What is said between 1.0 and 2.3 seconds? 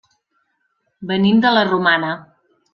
Venim de la Romana.